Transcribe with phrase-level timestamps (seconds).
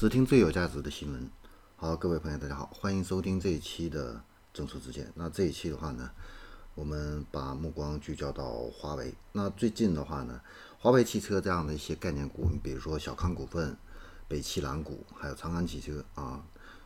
[0.00, 1.30] 只听最有价值的新闻。
[1.76, 4.18] 好，各位朋友，大家好，欢迎收听这一期的
[4.50, 5.12] 政策之见。
[5.14, 6.10] 那这一期的话呢，
[6.74, 9.14] 我们把目光聚焦到华为。
[9.32, 10.40] 那最近的话呢，
[10.78, 13.76] 华为汽车这样的一些概念股，你比如说小康股份、
[14.26, 16.42] 北汽蓝谷，还有长安汽车啊，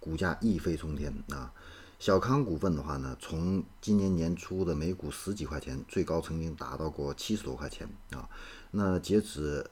[0.00, 1.54] 股价一飞冲天啊。
[2.00, 8.28] 小康股份的话呢，从今年年初的每股十几块钱，最高曾经达到过七十多块钱啊。
[8.72, 9.64] 那截止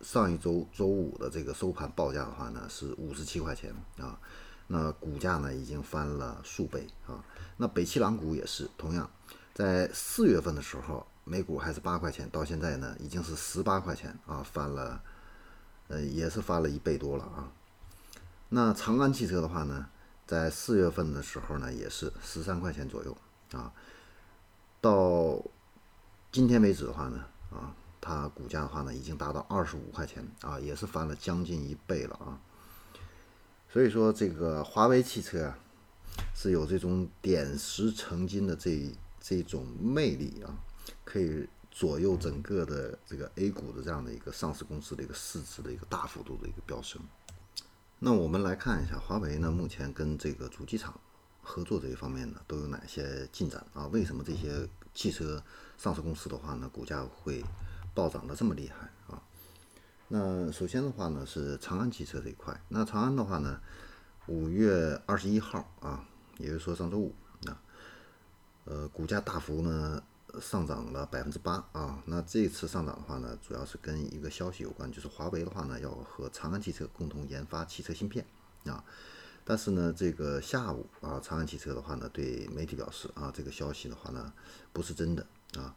[0.00, 4.18] 上一周周五的这个收盘报价的话呢，是五十七块钱啊。
[4.66, 7.24] 那股价呢已经翻了数倍啊。
[7.56, 9.08] 那北汽蓝股也是同样，
[9.54, 15.00] 在四月份的时候每股还是八块钱，到现在呢已经是十八块钱啊，翻了，
[15.88, 17.52] 呃也是翻了一倍多了啊。
[18.48, 19.88] 那长安汽车的话呢？
[20.26, 23.16] 在四月份的时候呢，也是十三块钱左右
[23.52, 23.72] 啊。
[24.80, 25.40] 到
[26.32, 27.72] 今天为止的话呢，啊，
[28.06, 32.38] 它股价的话呢，已经达到二十五块钱啊，也是翻了将近一倍了啊。
[33.68, 35.58] 所以说，这个华为汽车啊，
[36.32, 40.54] 是有这种点石成金的这这种魅力啊，
[41.04, 47.02] 可以左右整个的这个 A 股的这样的一个上市公司的一个市值的一个大幅度的一个飙升。
[47.98, 50.98] 那我们来看一下华为呢，目前跟这个主机厂
[51.42, 53.88] 合作这一方面呢，都有哪些进展啊？
[53.88, 55.42] 为什么这些汽车
[55.76, 57.42] 上市公司的话呢，股价会
[57.96, 59.22] 暴涨的这么厉害啊？
[60.08, 62.60] 那首先的话呢，是长安汽车这一块。
[62.68, 63.58] 那长安的话呢，
[64.26, 66.04] 五月二十一号啊，
[66.36, 67.14] 也就是说上周五
[67.46, 67.58] 啊，
[68.66, 70.02] 呃，股价大幅呢。
[70.38, 78.22] 上涨了百分之八啊，那这次上涨的话呢，主要是跟一个消息有关，就是华为的话呢，要和长安汽车共同研发汽车芯片
[78.66, 78.84] 啊。
[79.46, 84.30] 但是呢，这个下午啊，长安汽车的话呢，对媒体表示啊，这个消息的话呢，
[84.74, 85.74] 不是真的啊。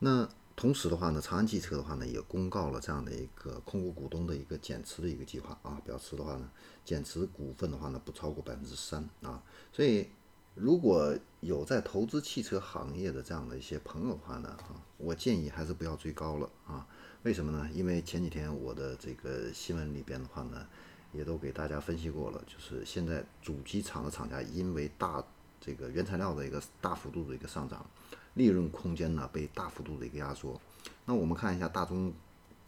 [0.00, 6.50] 那同时的话呢，长安汽车的话呢，也公告了这样的一个控股股东的一个减持的一个计划啊，表示的话呢，
[6.84, 9.40] 减持股份的话呢，不超过百分之三啊，
[9.72, 10.08] 所以。
[10.56, 16.84] 如果有在投资汽车行业的这样的一些朋友的话呢，啊，我建议还是不要追高了啊。
[17.22, 17.70] 为什么呢？
[17.72, 20.66] 因为前几天我的这个新闻里边的话呢，
[21.12, 25.24] 也都给大家分析过了，就是现在主机厂的厂家因为大
[25.60, 27.88] 这个原材料的一个大幅度的一个上涨，
[28.34, 30.60] 利润空间呢被大幅度的一个压缩。
[31.04, 32.12] 那我们看一下大宗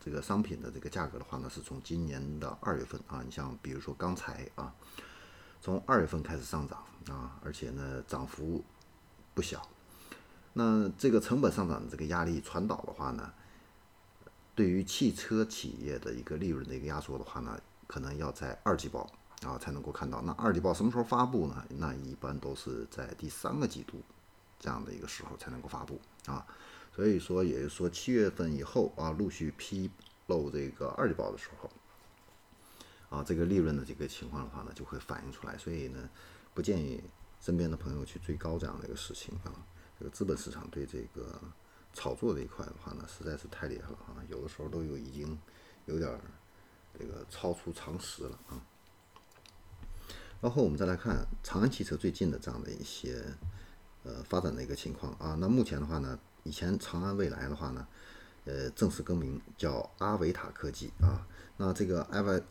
[0.01, 4.75] 这个商品的这个价格的话呢，是从今年的二月份啊，你像比如说钢材啊。
[5.65, 8.65] 从二月份开始上涨啊，而且呢涨幅
[9.33, 9.63] 不小。
[10.55, 13.33] 那这个成本上涨的这个压力传导的话呢，
[14.57, 17.57] 对于汽车企业的一个利润的一个压缩的话呢，
[17.87, 19.09] 可能要在二季报
[19.45, 20.21] 啊才能够看到。
[20.23, 21.65] 那二季报什么时候发布呢？
[21.69, 24.03] 那一般都是在第三个季度
[24.63, 26.47] 这样的一个时候才能够发布啊。
[26.95, 29.91] 所以说，也就是说七月份以后啊，陆续披
[30.29, 31.71] 露这个二季报的时候。
[33.11, 36.09] 啊，这个利润的这个情况的话呢，就会反映出来，所以呢，
[36.55, 37.05] 不建议
[37.43, 39.53] 身边的朋友去追高这样的一个事情啊。
[39.99, 41.39] 这个资本市场对这个
[41.93, 45.39] 炒作这一块的话呢，实在是太厉害了啊，有的时候都有已经
[45.85, 46.19] 有点
[46.99, 48.65] 这个超出常识了啊。
[50.41, 53.23] 然后我们再来看长安汽车最近的这样的一些
[54.05, 55.37] 呃发展的一个情况啊。
[55.41, 57.87] 那目前的话呢，以前长安未来的话呢，
[58.45, 61.27] 呃，正式更名叫阿维塔科技啊。
[61.57, 62.43] 那这个阿维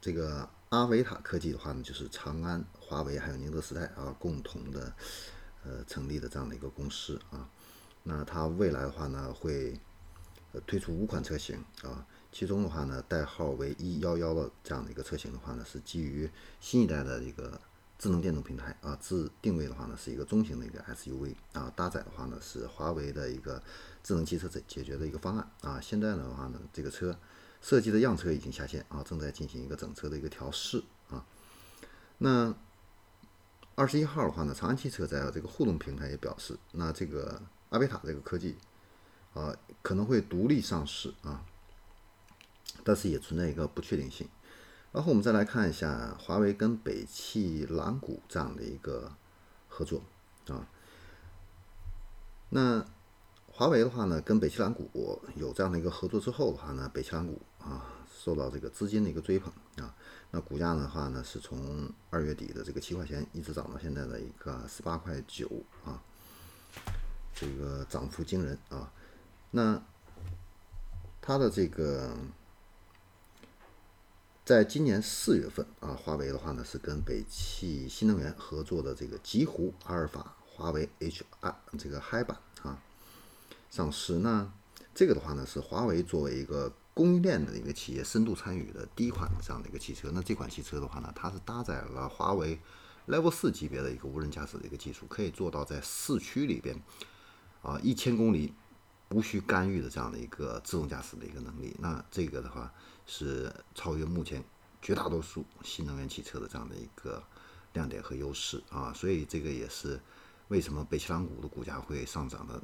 [0.00, 4.92] 这个阿维塔科技的话呢，就是长安、华为还有宁德时代啊共同的
[5.64, 7.48] 呃成立的这样的一个公司啊。
[8.04, 9.78] 那它未来的话呢，会
[10.52, 16.30] 呃推出五款车型啊，其中的话呢，代号为 E 幺幺的这样的一个车型的话呢，是基于
[16.60, 17.60] 新一代的一个
[17.98, 23.62] 智能电动平台啊，自定位的话呢是一个中型的一个 SUV 啊，搭载的话呢是华为的一个
[24.02, 25.80] 智能汽车解解决的一个方案啊。
[25.80, 27.18] 现在的话呢，这个车。
[27.60, 31.26] 设计的样车已经下线啊，正在进行一个整车的一个调试啊。
[32.18, 32.54] 那
[33.74, 38.56] 二十一号的话呢，长安汽车在这个互动平台也表示，那这个阿维塔这个科技
[39.34, 41.44] 啊可能会独立上市啊，
[42.84, 44.28] 但是也存在一个不确定性。
[44.92, 49.12] 然后我们再来看一下华为跟北汽蓝谷这样的一个
[49.68, 50.02] 合作
[50.48, 50.66] 啊，
[52.50, 52.84] 那。
[53.50, 54.88] 华为的话呢，跟北汽蓝谷
[55.34, 59.92] 有这样的一个合作之后的话呢，北汽蓝谷啊受到这个资金的一个追捧啊，
[60.30, 65.50] 那股价的话呢是从二月底的这个七块钱一直涨到现在的一个十八块九
[65.84, 66.00] 啊，
[67.34, 68.92] 这个涨幅惊人啊。
[69.50, 69.82] 那
[71.20, 72.16] 它的这个
[74.48, 82.82] 在今年四月份啊，华为的话呢是跟北汽新能源合作的这个极狐阿尔法华为 H R 这个嗨版啊。
[83.70, 84.50] 上市那
[84.94, 90.10] 这个的话呢，是华为作为一个供应链的一个企业深度参与的第一款这样的一个汽车。
[90.14, 92.58] 那这款汽车的话呢，它是搭载了华为
[93.06, 96.74] Level 四级别的一个无人驾驶的一个技术，可以做到在市区里边
[97.60, 98.54] 啊一千公里
[99.10, 101.74] 无需干预的这样的一个自动驾驶的一个能力。
[101.78, 102.72] 那这个的话
[103.06, 104.44] 是超越目前
[104.82, 107.22] 绝大多数新能源汽车的这样的一个
[107.72, 110.00] 亮点和优势啊，所以这个也是
[110.48, 112.62] 为什么北汽蓝谷的股价会上涨的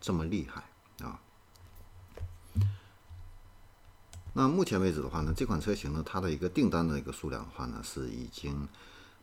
[0.00, 0.64] 这么厉害
[1.04, 1.20] 啊。
[4.32, 8.68] 那目前为止的话呢，这款车型呢，它的一个订单的一个数量的话呢，是已经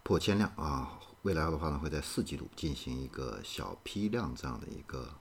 [0.01, 0.99] 破千辆啊。
[1.21, 5.13] 未来的话呢，会在四季度进行一个小批量这样的一个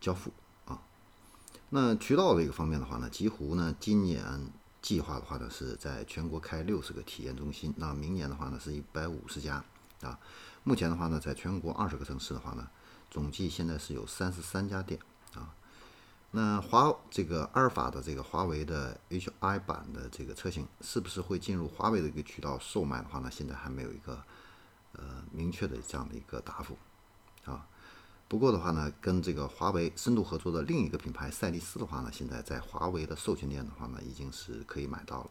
[0.00, 0.32] 交付
[0.66, 0.80] 啊。
[1.70, 4.24] 那渠道的一个方面的话呢，极狐呢今年
[4.80, 7.74] 计划的话呢，是在全国开六十个体验中心。
[7.76, 9.62] 那明年的话呢，是一百五十家
[10.02, 10.18] 啊。
[10.64, 12.68] 目前的话呢，在全国二十个城市的话呢，
[13.10, 15.00] 总计现在是有三十三家店
[15.34, 15.54] 啊。
[16.30, 23.30] 那华这个阿尔法的这个华为的 HI 版的这个车型，是不是会进入华为的一个渠道售卖的话呢？
[23.30, 24.22] 现在还没有一个
[24.92, 26.76] 呃明确的这样的一个答复
[27.44, 27.66] 啊。
[28.28, 35.30] 不过的话呢，跟这个华为深度合作的另一个品牌赛力斯的话呢，现在在华为的授权店的话呢，已经是可以买到了。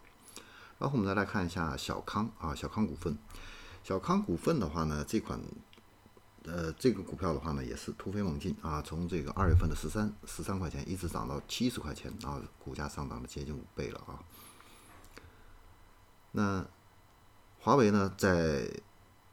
[0.80, 3.18] 然后我们再来看一下小康啊，小康股份，
[3.84, 5.40] 小康股份的话呢，这款。
[6.44, 14.24] 呃，这个股票的话呢，也是突飞猛进啊，从这个二月份的十三十三块钱，一直涨到七十块钱啊，股价上涨了接近五倍了啊。
[16.32, 16.66] 那
[17.60, 18.66] 华为呢，在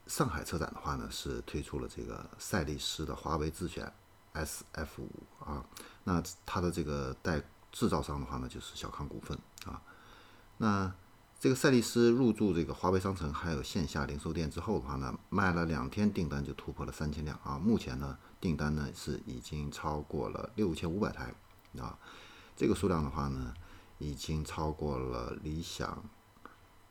[0.07, 3.93] 上海车展的话呢，是推出了这个赛力斯的华为智选
[4.35, 5.11] SF 五
[5.45, 5.65] 啊，
[6.05, 7.43] 那它的这个代
[7.73, 9.83] 制造商的话呢，就是小康股份啊，
[10.59, 10.93] 那。
[11.41, 17.59] 这个赛力斯入驻这个华为商城，还有线下零售店之后的话呢，卖了两天订单就突破了三千辆啊！
[17.59, 21.35] 目前呢，订单呢是已经超过了六千五百台
[21.79, 21.99] 啊！
[22.57, 23.53] 这个数量的话呢，
[23.99, 26.03] 已经超过了理想、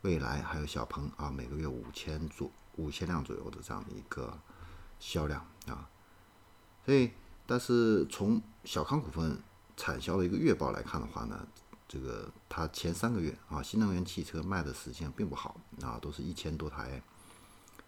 [0.02, 4.38] 蔚来还有小鹏啊，每个月五千左五千辆左右的这样的一个
[5.00, 5.90] 销量啊！
[6.86, 7.12] 所以，
[7.46, 9.38] 但是从小康股份
[9.78, 11.48] 产销的一个月报来看的话呢，
[11.88, 17.02] 这个它前三个月啊，新能源汽车卖的实际上并不好啊，都是一千多台，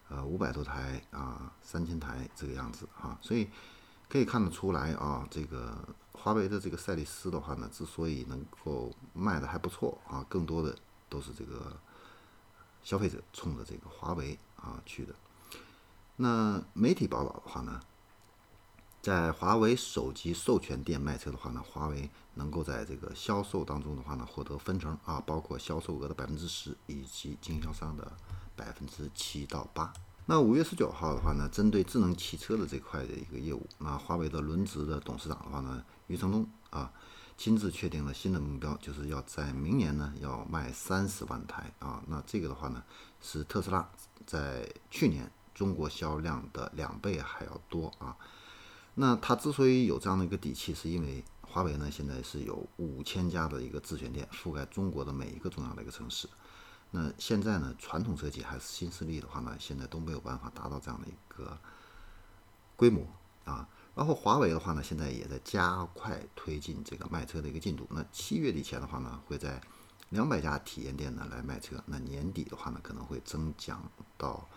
[0.10, 3.50] 呃，五百多台啊，三千台这个样子啊，所以
[4.08, 5.78] 可以看得出来啊，这个
[6.14, 10.78] 华为的这个赛力斯的话呢，之所以能够卖的还不错啊，更多的
[11.10, 11.76] 都是这个
[12.84, 15.14] 消费者冲着这个华为啊去的。
[16.18, 17.80] 那媒体报道的话呢？
[19.02, 28.12] 在华为手机授权店卖车的话呢，华为能够在这个销售当中的话呢，获得分成啊，包括销售额的百分之十以及经销商的
[28.56, 29.94] 百分之七到八。
[30.26, 36.92] 那五月十九号的话呢，针对智能汽车的这块的一个业务，那华为的轮值的董事长的话呢，余承东啊，
[37.38, 42.02] 亲自确定了新的目标，就是要在明年呢要卖三十万台啊。
[42.08, 42.84] 那这个的话呢，
[43.22, 43.90] 是特斯拉
[44.26, 48.16] 在去年中国销量的两倍还要多啊。
[48.96, 56.30] 那它之所以有这样的一个底气，是因为华为呢现在是有五千家的一个自选店，覆盖中国的每一个重要的一个城市。
[56.92, 61.58] 那现在呢，传统车企还是新势力的话呢，现在都没有办法达到这样的一个
[62.78, 63.06] 规模
[63.44, 63.68] 啊。
[63.96, 67.88] 然后华为的话呢，现在也在加快推进这个卖车的一个进度。
[67.90, 69.60] 那七月底前的话呢，会在
[70.10, 71.82] 两百家体验店呢来卖车。
[71.88, 73.82] 那年底的话呢，可能会增长
[74.18, 74.48] 到。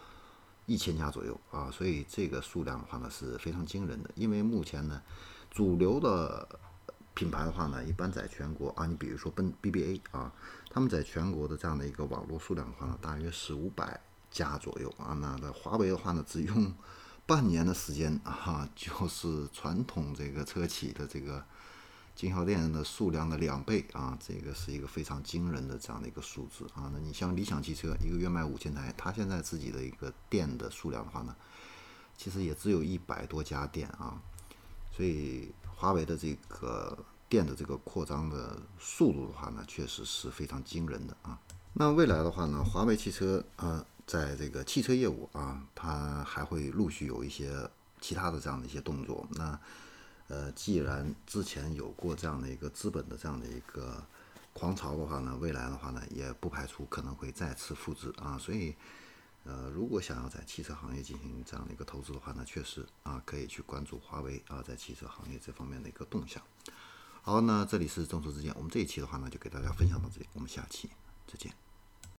[0.70, 4.10] 一千家左右啊，所以这个数量的话呢是非常惊人的。
[4.14, 5.00] 因为目前呢，
[5.50, 6.46] 主流的
[7.14, 10.30] 品牌的话呢，一般在全国啊，你比如说奔 BBA 啊，
[10.68, 13.98] 他们在全国的这样的一个网络数量的话呢，大约是五百
[14.30, 15.14] 家左右啊。
[15.18, 16.70] 那的华为的话呢，只用
[17.28, 21.44] 半年的时间啊，就是传统这个车企的这个。
[22.16, 26.90] 经销店的数量的两倍啊，这个是一个非常惊人的这样的一个数字啊。
[26.92, 31.36] 那你像理想汽车一个月卖五千台，它现在自己的一个店的数量的话呢，
[32.16, 34.20] 其实也只有一百多家店啊。
[34.90, 41.38] 所以华为的这个店的这个扩张的速度的话呢，确实是非常惊人的啊。
[41.74, 49.28] 那未来的话呢，华为汽车啊，在这个汽车业务啊，它还会陆续有一些其他的这样的一些动作。
[49.32, 49.60] 那
[50.28, 54.02] 呃，既然之前有过这样的一个资本的这样的一个
[54.54, 58.38] 狂潮的话呢，未来的话呢，也不排除可能会再次复制啊。
[58.38, 58.74] 所以，
[59.44, 66.42] 呃，如果想要在汽车行业进行这样的一个投资的话呢，确实啊，可以去关注华为啊，在汽车行业这方面的一个动向。
[67.20, 70.88] 好，那这里是众筹之见，我们这一期的话呢，就给大家分享到这里，我们下期
[71.26, 71.67] 再见。